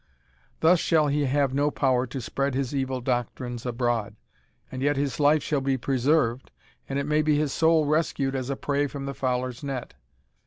[0.61, 4.15] Thus shall he have no power to spread his evil doctrines abroad,
[4.71, 6.49] and yet his life shall be preserved,
[6.89, 9.93] and it may be his soul rescued as a prey from the fowler's net.